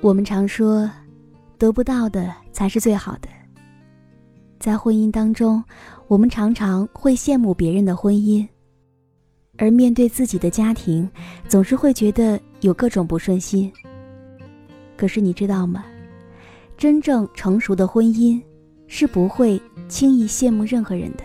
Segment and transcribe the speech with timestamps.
[0.00, 0.88] 我们常说，
[1.58, 3.28] 得不到的才是最好的。
[4.60, 5.62] 在婚姻当中，
[6.06, 8.46] 我们常常会羡慕别人的婚姻，
[9.56, 11.10] 而面对自己的家庭，
[11.48, 13.72] 总是会觉得有各种不顺心。
[14.96, 15.84] 可是你知道吗？
[16.76, 18.40] 真正成熟的婚姻，
[18.86, 21.24] 是不会轻易羡慕任何人的。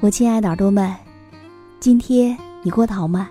[0.00, 0.94] 我亲爱的耳朵们。
[1.82, 3.28] 今天你过得好吗？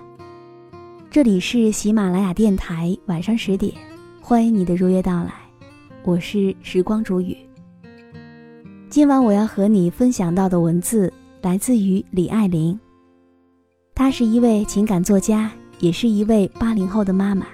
[1.10, 3.74] 这里是喜马拉雅电台，晚上十点，
[4.20, 5.32] 欢迎你的如约到来，
[6.04, 7.38] 我是时光煮雨。
[8.90, 11.10] 今晚我要和你分享到的文字
[11.42, 12.78] 来自于李爱玲，
[13.96, 15.50] 她是一位情感作家，
[15.80, 17.48] 也是一位八零后的妈妈。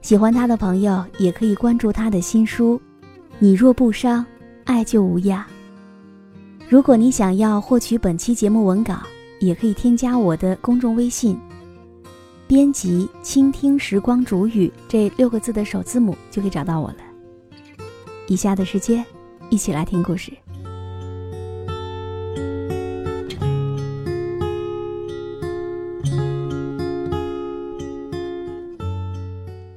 [0.00, 2.80] 喜欢她的朋友也可以关注她的新书
[3.40, 4.24] 《你若不伤，
[4.62, 5.44] 爱就无恙》。
[6.68, 9.02] 如果你想要获取本期节目文稿。
[9.42, 11.36] 也可以添加我的公众微信，
[12.46, 16.96] 编辑“倾听时光煮雨”这六个字的首字母，就可以找到我了。
[18.28, 19.04] 以下的时间，
[19.50, 20.32] 一起来听故事。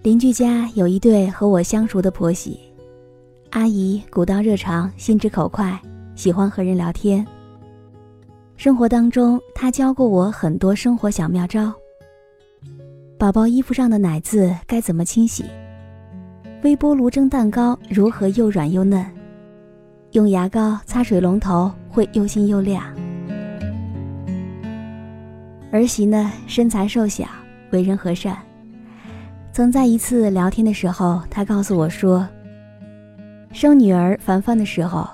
[0.04, 2.59] 邻居家有一对和我相熟的婆媳，
[3.50, 5.81] 阿姨古道热肠，心直口快，
[6.16, 7.25] 喜欢和人聊天。
[8.58, 11.74] 生活当中，他教过我很多生活小妙招。
[13.18, 15.44] 宝宝衣服上的奶渍该怎么清洗？
[16.64, 19.06] 微波炉蒸蛋糕如何又软又嫩？
[20.12, 22.84] 用牙膏擦水龙头会又新又亮。
[25.72, 27.26] 儿媳呢，身材瘦小，
[27.72, 28.38] 为人和善。
[29.52, 32.26] 曾在一次聊天的时候，她告诉我说，
[33.52, 35.08] 生女儿凡凡的时候，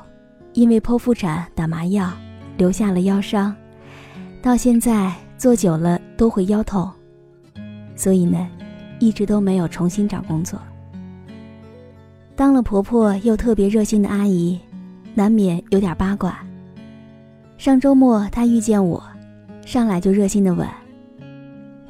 [0.54, 2.12] 因为剖腹产打麻药。
[2.58, 3.56] 留下了腰伤，
[4.42, 6.90] 到现在坐久了都会腰痛，
[7.96, 8.48] 所以呢，
[9.00, 10.60] 一直都没有重新找工作。
[12.36, 14.60] 当了婆婆又特别热心的阿姨，
[15.14, 16.40] 难免有点八卦。
[17.58, 19.04] 上周末她遇见我，
[19.66, 20.68] 上来就热心的问：“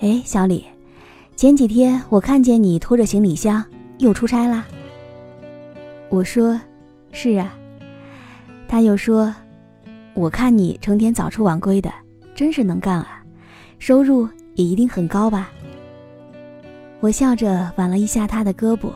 [0.02, 0.66] 哎，小李，
[1.36, 3.64] 前几天我看见你拖着行李箱
[4.00, 4.66] 又出差啦？”
[6.10, 6.60] 我说
[7.12, 7.54] ：“是啊。”
[8.68, 9.34] 她又说。
[10.22, 11.92] 我看你成天早出晚归的，
[12.36, 13.24] 真是能干啊，
[13.80, 15.50] 收入也一定很高吧？
[17.00, 18.92] 我笑着挽了一下他的胳膊，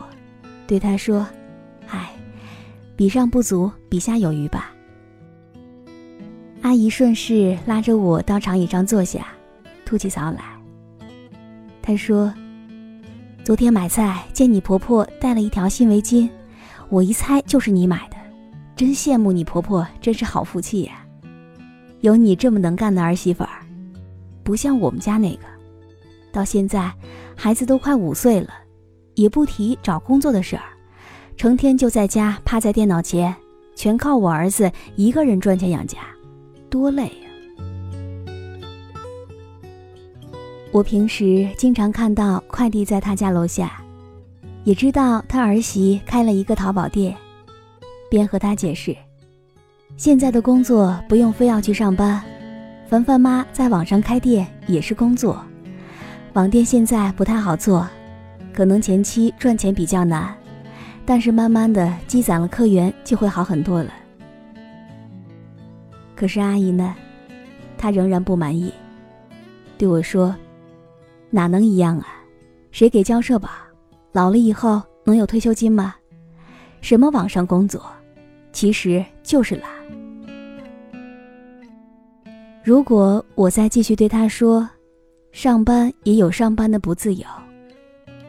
[0.68, 1.26] 对他说
[1.90, 2.12] ：“唉，
[2.94, 4.72] 比上不足，比下有余吧。”
[6.62, 9.26] 阿姨顺势拉着我到长椅上坐下，
[9.84, 10.38] 吐起槽来。
[11.82, 12.32] 她说
[13.42, 16.30] ：“昨天买菜见你婆婆带了一条新围巾，
[16.88, 18.16] 我一猜就是你买的，
[18.76, 21.02] 真羡慕你婆婆，真是好福气呀。”
[22.00, 23.60] 有你这么能干的儿媳妇儿，
[24.44, 25.42] 不像我们家那个，
[26.32, 26.92] 到现在
[27.34, 28.50] 孩子都快五岁了，
[29.14, 30.62] 也不提找工作的事儿，
[31.36, 33.34] 成天就在家趴在电脑前，
[33.74, 35.98] 全靠我儿子一个人赚钱养家，
[36.68, 37.12] 多累呀！
[40.72, 43.82] 我平时经常看到快递在他家楼下，
[44.64, 47.16] 也知道他儿媳开了一个淘宝店，
[48.10, 48.94] 便和他解释。
[49.96, 52.22] 现在的工作不用非要去上班，
[52.86, 55.42] 凡凡妈在网上开店也是工作。
[56.34, 57.88] 网店现在不太好做，
[58.52, 60.36] 可能前期赚钱比较难，
[61.06, 63.90] 但是慢慢的积攒了客源就会好很多了。
[66.14, 66.94] 可是阿姨呢，
[67.78, 68.70] 她仍然不满意，
[69.78, 70.36] 对我说
[71.30, 72.06] ：“哪能一样啊？
[72.70, 73.48] 谁给交社保？
[74.12, 75.94] 老了以后能有退休金吗？
[76.82, 77.82] 什么网上工作，
[78.52, 79.75] 其实就是懒。
[82.66, 84.68] 如果我再继续对他说，
[85.30, 87.24] 上班也有上班的不自由，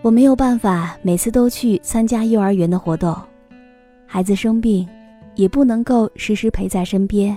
[0.04, 3.20] 我没有办法每次都去参加幼儿园的活动，
[4.06, 4.88] 孩子生病，
[5.34, 7.36] 也不能够时时陪在身边。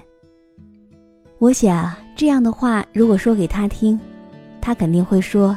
[1.39, 3.99] 我想这样的话，如果说给他听，
[4.61, 5.57] 他肯定会说：“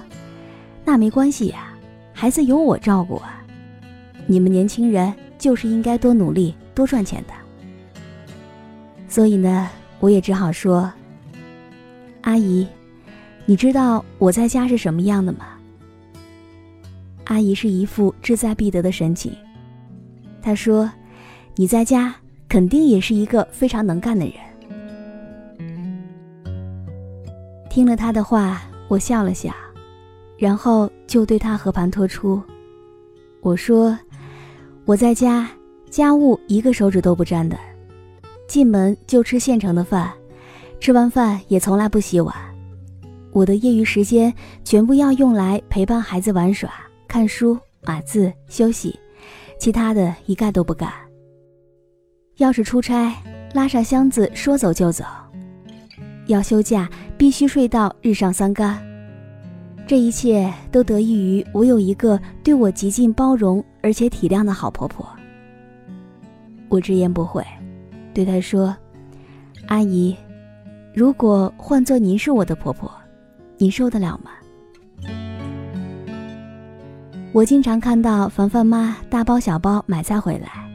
[0.86, 1.74] 那没关系呀，
[2.14, 3.44] 孩子有我照顾啊。
[4.28, 7.34] 你们年轻人就是应该多努力、多赚钱的。”
[9.10, 9.70] 所以呢，
[10.00, 10.90] 我也只好说。
[12.24, 12.66] 阿姨，
[13.46, 15.46] 你知道我在家是什么样的吗？
[17.26, 19.34] 阿姨是一副志在必得的神情。
[20.42, 20.90] 她说
[21.56, 22.16] ：“你在家
[22.48, 24.36] 肯定也是一个非常能干的人。”
[27.70, 29.54] 听了她的话，我笑了笑，
[30.38, 32.42] 然后就对她和盘托出。
[33.42, 33.98] 我说
[34.86, 35.50] ：“我在家
[35.90, 37.58] 家务一个手指都不沾的，
[38.48, 40.10] 进门就吃现成的饭。”
[40.84, 42.36] 吃完饭也从来不洗碗，
[43.32, 44.34] 我的业余时间
[44.66, 46.70] 全部要用来陪伴孩子玩耍、
[47.08, 49.00] 看书、码字、休息，
[49.58, 50.92] 其他的一概都不干。
[52.36, 53.16] 要是出差，
[53.54, 55.06] 拉上箱子说走就走；
[56.28, 58.78] 要休假，必须睡到日上三竿。
[59.88, 65.08] 这一切都得益于我有一个对我极尽包容而且体谅的好婆婆。
[66.68, 67.42] 我直言不讳，
[68.14, 68.76] 对她说
[69.68, 70.14] ：“阿姨。”
[70.94, 72.92] 如果换做您是我的婆婆，
[73.58, 74.30] 您受得了吗？
[77.32, 80.70] 我经常看到凡凡妈大包小包买菜回来，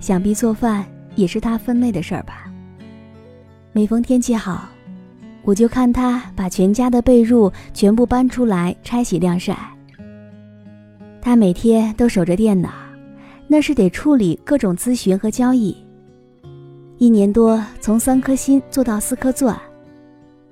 [0.00, 0.84] 想必做饭
[1.14, 2.50] 也是她分内的事儿吧。
[3.70, 4.68] 每逢天气好，
[5.44, 9.56] 我就看她把全家的被褥全部搬出来拆洗晾晒。
[11.22, 12.70] 她每天都守着电脑，
[13.46, 15.85] 那是得处理各种咨询和交易。
[16.98, 19.54] 一年多，从三颗心做到四颗钻。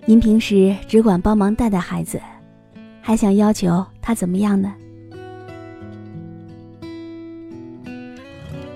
[0.05, 2.21] 您平时只管帮忙带带孩子，
[3.01, 4.75] 还想要求他怎么样呢？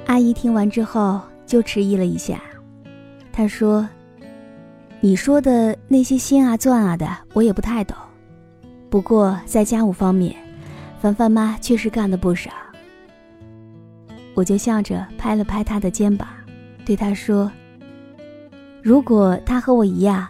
[0.06, 2.40] 阿姨听完之后就迟疑了一下，
[3.30, 3.86] 她说
[5.00, 7.94] ：“你说的那些心啊、钻啊的，我也不太懂。
[8.88, 10.34] 不过在家务方面，
[11.02, 12.50] 凡凡妈确实干的不少。”
[14.32, 16.26] 我就笑着拍了拍她的肩膀。
[16.88, 17.52] 对他说
[18.82, 20.26] ：“如果他和我一样，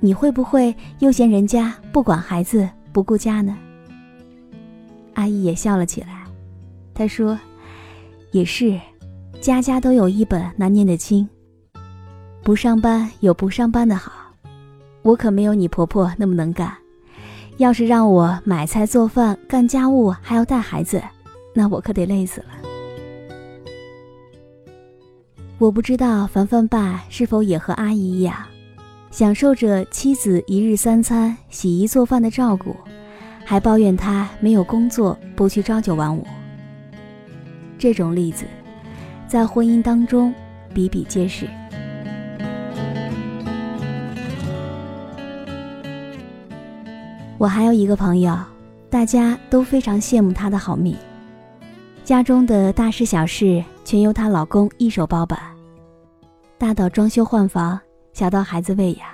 [0.00, 3.56] 你会不会又嫌人家不管孩子不顾家呢？”
[5.14, 6.24] 阿姨也笑了起来，
[6.92, 7.38] 她说
[8.34, 8.76] ：“也是，
[9.40, 11.28] 家家都有一本难念的经。
[12.42, 14.10] 不上班有不上班的好，
[15.02, 16.76] 我可没有你婆婆那么能干。
[17.58, 21.00] 要是让我买菜做饭、干家务，还要带孩子，
[21.54, 22.46] 那我可得累死了。”
[25.60, 28.34] 我不知道凡凡爸是否也和阿姨一样，
[29.10, 32.74] 享受着妻子一日三餐、洗衣做饭的照顾，
[33.44, 36.26] 还抱怨他没有工作，不去朝九晚五。
[37.78, 38.46] 这种例子，
[39.28, 40.32] 在婚姻当中
[40.72, 41.46] 比比皆是。
[47.36, 48.34] 我还有一个朋友，
[48.88, 50.96] 大家都非常羡慕她的好命，
[52.02, 55.38] 家中的大事小事全由她老公一手包办。
[56.60, 57.80] 大到装修换房，
[58.12, 59.06] 小到孩子喂养，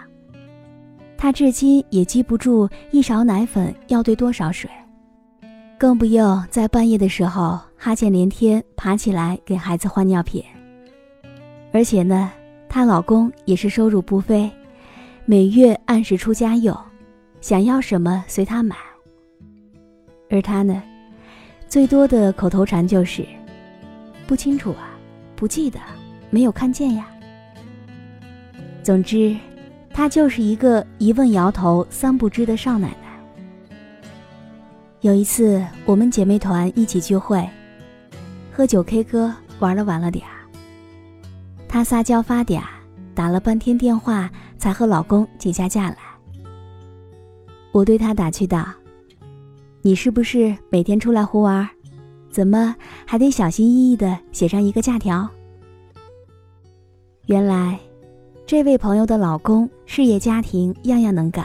[1.16, 4.68] 她至今也记不住一勺奶粉要兑多少水，
[5.78, 10.44] 更不用在半夜的时候哈欠连天爬起来给孩子换尿片。
[11.72, 12.32] 而且呢，
[12.68, 14.50] 她老公也是收入不菲，
[15.24, 16.76] 每月按时出家用，
[17.40, 18.74] 想要什么随他买。
[20.28, 20.82] 而她呢，
[21.68, 23.24] 最多的口头禅就是
[24.26, 24.98] “不清楚啊，
[25.36, 25.78] 不记得，
[26.28, 27.06] 没有看见呀。”
[28.86, 29.36] 总之，
[29.92, 33.20] 她就是一个一问摇头、三不知的少奶奶。
[35.00, 37.44] 有一次，我们姐妹团一起聚会，
[38.52, 40.46] 喝酒 K 歌，玩了晚了点儿。
[41.66, 42.62] 她撒娇发嗲，
[43.12, 45.96] 打了半天电话才和老公请下假来。
[47.72, 48.68] 我对她打趣道
[49.82, 51.68] ：“你是不是每天出来胡玩？
[52.30, 55.28] 怎么还得小心翼翼地写上一个假条？”
[57.26, 57.76] 原来。
[58.46, 61.44] 这位朋友的老公事业家庭样样能干，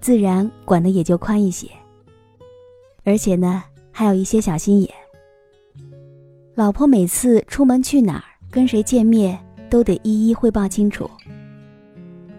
[0.00, 1.68] 自然管的也就宽一些。
[3.04, 4.90] 而且呢，还有一些小心眼。
[6.56, 9.38] 老婆每次出门去哪儿、跟谁见面，
[9.70, 11.08] 都得一一汇报清楚。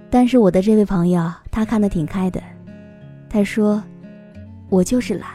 [0.10, 2.44] 但是我的这位朋友，他看得挺开的。
[3.30, 3.82] 他说
[4.68, 5.30] ：“我就是懒，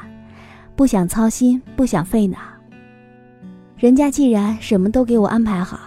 [0.76, 2.36] 不想操心，不想费脑。
[3.78, 5.80] 人家既然什么都给我安排好，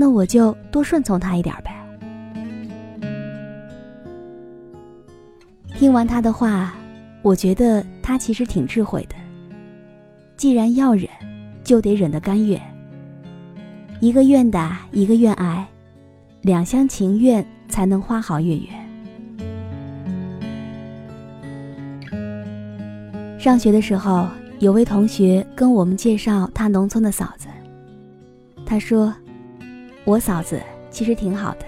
[0.00, 1.70] 那我就多顺从他一点呗。
[5.76, 6.72] 听完他的话，
[7.20, 9.14] 我觉得他其实挺智慧的。
[10.38, 11.06] 既然要忍，
[11.62, 12.58] 就得忍得甘愿。
[14.00, 15.68] 一个愿打，一个愿挨，
[16.40, 18.68] 两厢情愿才能花好月圆。
[23.38, 24.26] 上学的时候，
[24.60, 27.48] 有位同学跟我们介绍他农村的嫂子。
[28.64, 29.12] 他说
[30.04, 31.66] ：“我嫂子其实挺好的，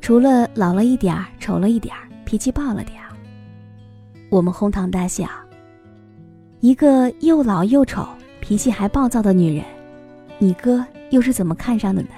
[0.00, 3.08] 除了老了一点儿、丑了一点儿、脾气暴了点儿。”
[4.30, 5.28] 我们哄堂大笑。
[6.60, 8.06] 一个又老又丑、
[8.40, 9.64] 脾气还暴躁的女人，
[10.38, 12.08] 你哥又是怎么看上的呢？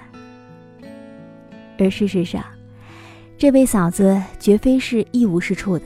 [1.79, 2.45] 而事实上，
[3.37, 5.85] 这位嫂子绝非是一无是处的，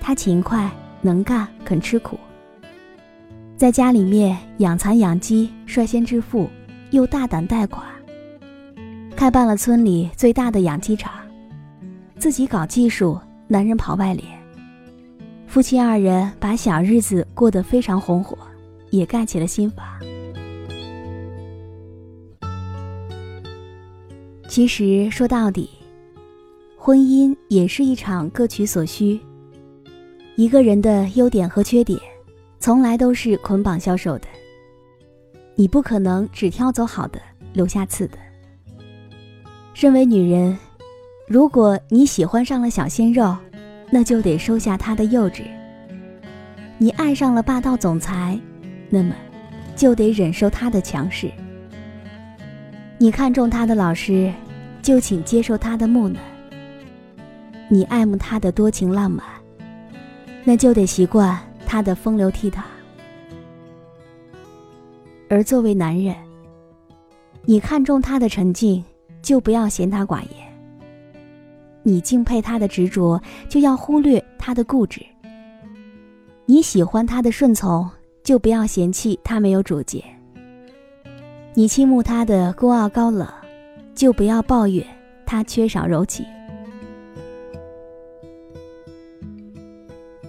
[0.00, 0.70] 她勤快。
[1.00, 2.18] 能干肯吃苦，
[3.56, 6.50] 在家里面养蚕养鸡，率先致富，
[6.90, 7.86] 又大胆贷款，
[9.18, 11.12] 开办了村里最大的养鸡场，
[12.20, 14.24] 自己搞技术，男人跑外联，
[15.48, 18.38] 夫妻二人把小日子过得非常红火，
[18.90, 19.84] 也盖起了新房。
[24.46, 25.68] 其实说到底，
[26.76, 29.18] 婚姻也是一场各取所需。
[30.36, 31.98] 一个人的优点和缺点，
[32.60, 34.28] 从来都是捆绑销售的。
[35.56, 37.20] 你不可能只挑走好的，
[37.52, 38.16] 留下次的。
[39.78, 40.58] 身为女人，
[41.28, 43.36] 如果你喜欢上了小鲜肉，
[43.92, 45.44] 那就得收下他的幼稚；
[46.78, 48.36] 你爱上了霸道总裁，
[48.90, 49.14] 那么
[49.76, 51.28] 就得忍受他的强势；
[52.98, 54.32] 你看中他的老师，
[54.82, 56.18] 就请接受他的木讷；
[57.68, 59.24] 你爱慕他的多情浪漫。
[60.42, 62.62] 那就得习惯他的风流倜傥，
[65.30, 66.16] 而作为男人，
[67.44, 68.84] 你看中他的沉静，
[69.22, 70.30] 就不要嫌他寡言；
[71.82, 75.00] 你敬佩他的执着，就要忽略他的固执；
[76.46, 77.88] 你喜欢他的顺从，
[78.22, 80.02] 就不要嫌弃他没有主见；
[81.54, 83.26] 你倾慕他的孤傲高冷，
[83.94, 84.84] 就不要抱怨
[85.26, 86.24] 他缺少柔情。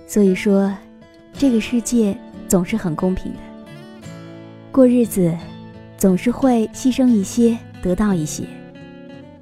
[0.08, 0.76] 所以说，
[1.34, 2.18] 这个世界
[2.48, 3.40] 总是很公平的。
[4.72, 5.38] 过日子，
[5.98, 8.44] 总是会牺牲一些，得到一些；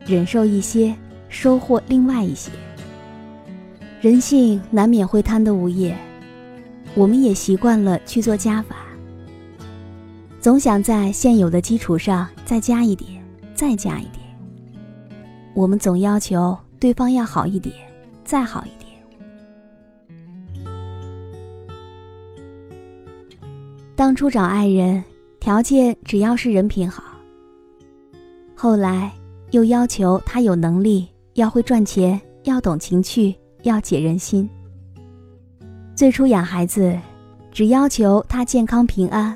[0.08, 0.96] 忍受一些，
[1.28, 2.50] 收获另外一些。
[4.00, 5.98] 人性难免会贪得无厌，
[6.96, 8.78] 我们也习惯了去做加法，
[10.40, 13.22] 总想在现有的基础上再加一点，
[13.54, 14.24] 再加一点。
[15.54, 17.76] 我们总要求对方要好一点，
[18.24, 18.88] 再好一点。
[23.96, 25.04] 当初找爱人，
[25.40, 27.04] 条件只要是人品好。
[28.56, 29.12] 后来
[29.51, 34.50] 又要求他有能力，要会赚钱，要懂情趣，要解人心。
[35.96, 36.98] 最初养孩子，
[37.51, 39.36] 只要求他健康平安，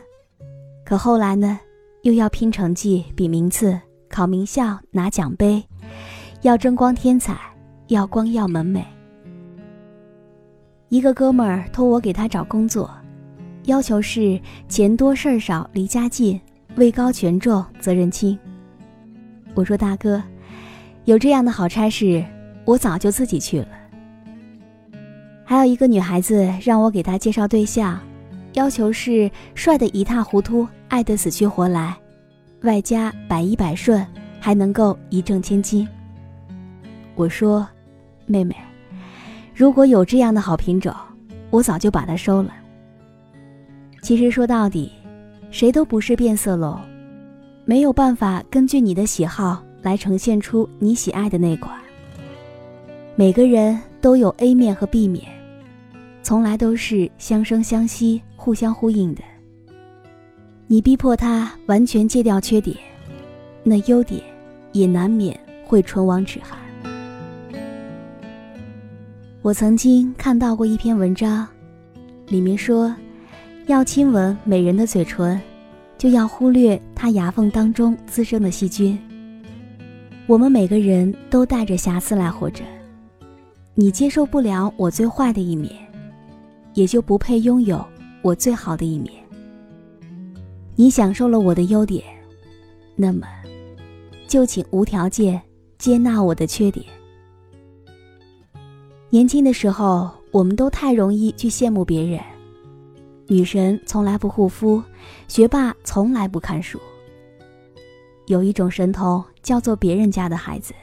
[0.85, 1.59] 可后来呢，
[2.03, 5.63] 又要拼成绩、比名次、考名校、拿奖杯，
[6.41, 7.39] 要争光添彩，
[7.87, 8.83] 要光耀门楣。
[10.89, 12.91] 一个哥们儿托我给他找工作。
[13.65, 16.39] 要求是钱多事儿少，离家近，
[16.75, 18.37] 位高权重，责任轻。
[19.53, 20.21] 我说大哥，
[21.05, 22.23] 有这样的好差事，
[22.65, 23.67] 我早就自己去了。
[25.43, 27.99] 还有一个女孩子让我给她介绍对象，
[28.53, 31.95] 要求是帅得一塌糊涂，爱得死去活来，
[32.61, 34.05] 外加百依百顺，
[34.39, 35.87] 还能够一挣千金。
[37.15, 37.67] 我说，
[38.25, 38.55] 妹妹，
[39.53, 40.95] 如果有这样的好品种，
[41.49, 42.53] 我早就把它收了。
[44.01, 44.91] 其实说到底，
[45.51, 46.79] 谁都不是变色龙，
[47.65, 51.77] 没有办法根据你的喜好来呈现出你喜爱的那款。
[53.15, 55.25] 每个人都有 A 面和 B 面，
[56.23, 59.21] 从来都是相生相惜、互相呼应的。
[60.67, 62.75] 你逼迫他完全戒掉缺点，
[63.63, 64.21] 那优点
[64.71, 66.59] 也难免会唇亡齿寒。
[69.41, 71.47] 我曾经看到过一篇文章，
[72.27, 72.93] 里面说。
[73.67, 75.39] 要亲吻美人的嘴唇，
[76.01, 78.97] 就要忽略它牙缝当中滋生的细菌。
[80.25, 82.63] 我们每个人都带着瑕疵来活着，
[83.75, 85.71] 你接受不了我最坏的一面，
[86.73, 87.85] 也就不配拥有
[88.23, 89.13] 我最好的一面。
[90.75, 92.03] 你享受了我的优点，
[92.95, 93.27] 那么，
[94.27, 95.39] 就请无条件
[95.77, 96.83] 接纳我的缺点。
[99.11, 102.19] 年轻的时候，我们都太容易去羡慕别人。
[103.31, 104.83] 女神从来不护肤，
[105.29, 106.77] 学霸从来不看书。
[108.27, 110.73] 有一种神童叫做别人家的孩子，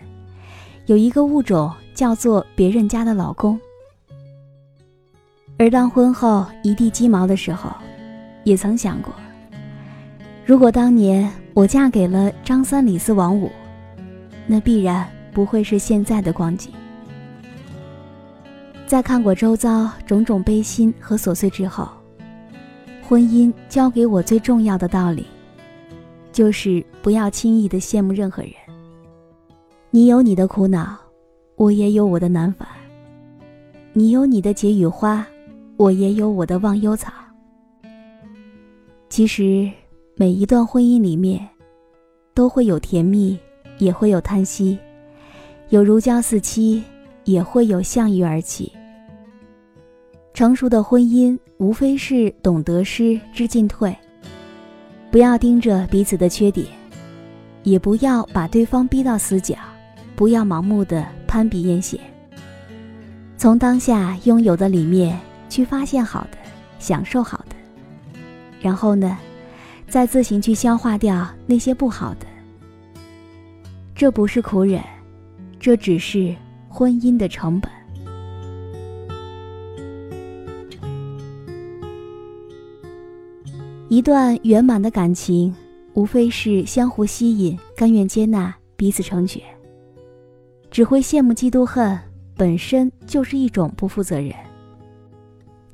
[0.87, 3.61] 有一个物种叫做别人家的老公。
[5.59, 7.71] 而当婚后一地鸡毛的时候，
[8.45, 9.12] 也曾想过，
[10.47, 13.52] 如果当年我嫁给了张三李四王五，
[14.47, 16.73] 那必然不会是现在的光景。
[18.87, 21.87] 在看过周遭种种悲心和琐碎之后，
[23.09, 25.25] 婚姻教给我最重要的道理，
[26.31, 28.53] 就是不要轻易的羡慕任何人。
[29.91, 30.95] 你有你的苦恼，
[31.57, 32.69] 我也有我的难烦；
[33.95, 35.27] 你有你的解语花，
[35.79, 37.11] 我也有我的忘忧草。
[39.09, 39.71] 其实，
[40.15, 41.49] 每一段婚姻里面，
[42.35, 43.38] 都会有甜蜜，
[43.79, 44.79] 也会有叹息，
[45.71, 46.83] 有如胶似漆，
[47.25, 48.71] 也会有相遇而起。
[50.38, 53.92] 成熟的婚姻无非是懂得失知进退，
[55.11, 56.64] 不要盯着彼此的缺点，
[57.64, 59.57] 也不要把对方逼到死角，
[60.14, 61.99] 不要盲目的攀比艳羡。
[63.37, 65.18] 从当下拥有的里面
[65.49, 66.38] 去发现好的，
[66.78, 67.57] 享受好的，
[68.61, 69.18] 然后呢，
[69.88, 72.26] 再自行去消化掉那些不好的。
[73.92, 74.80] 这不是苦忍，
[75.59, 76.33] 这只是
[76.68, 77.68] 婚姻的成本。
[83.88, 85.54] 一段圆满的感情，
[85.95, 89.42] 无非是相互吸引、甘愿接纳、彼此成全。
[90.71, 91.99] 只会羡慕、嫉妒、恨，
[92.37, 94.30] 本身就是一种不负责任。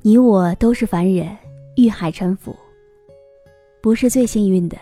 [0.01, 1.35] 你我都是凡人，
[1.75, 2.55] 遇海沉浮，
[3.81, 4.77] 不是最幸运的，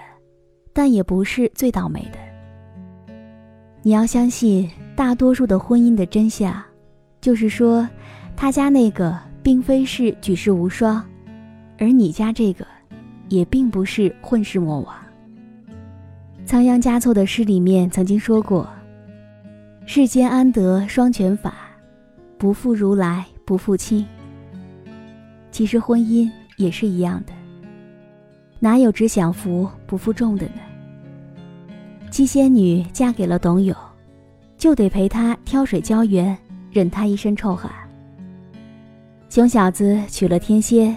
[0.72, 2.20] 但也不是最倒霉的。
[3.82, 6.62] 你要相信，大多数的婚姻的真相，
[7.20, 7.90] 就是说，
[8.36, 11.04] 他家那个并非是举世无双，
[11.80, 12.64] 而你家这个。
[13.34, 14.94] 也并不是混世魔王。
[16.46, 18.70] 仓央嘉措的诗里面曾经说过
[19.88, 21.56] ：“世间安得双全法，
[22.38, 24.06] 不负如来不负卿。”
[25.50, 27.34] 其实婚姻也是一样的，
[28.60, 30.62] 哪有只享福不负重的呢？
[32.12, 33.76] 七仙女嫁给了董永，
[34.60, 36.38] 就得陪他挑水浇园，
[36.72, 37.72] 忍他一身臭汗；
[39.28, 40.96] 穷小子娶了天仙。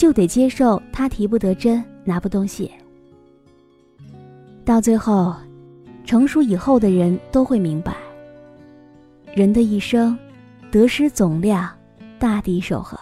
[0.00, 2.70] 就得接受他提不得针，拿不动血。
[4.64, 5.36] 到最后，
[6.06, 7.94] 成熟以后的人都会明白，
[9.34, 10.18] 人的一生，
[10.70, 11.68] 得失总量，
[12.18, 12.98] 大抵守恒。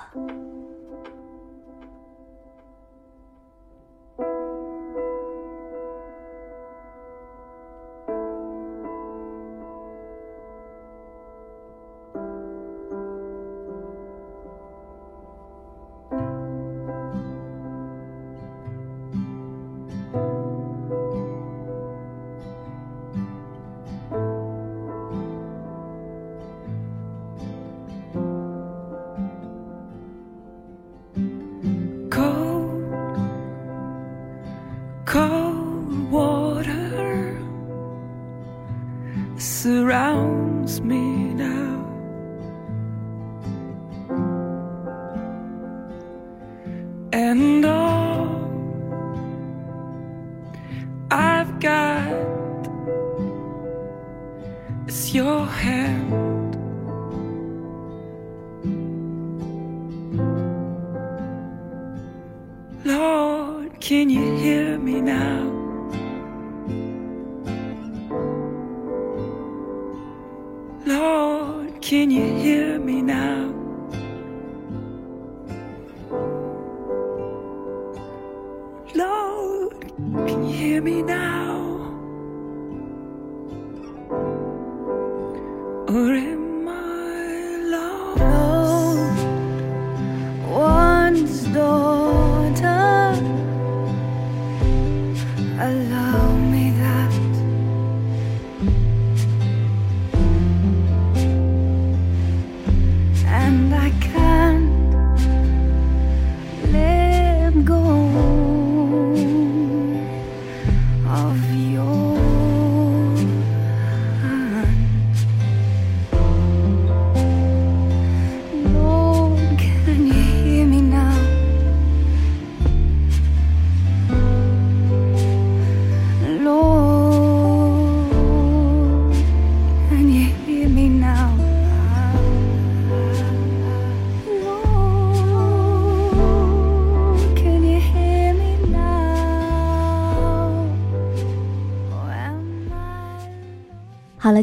[71.89, 73.48] Can you hear me now?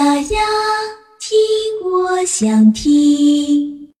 [0.00, 0.40] 呀呀，
[1.18, 1.36] 听
[1.84, 3.39] 我想听。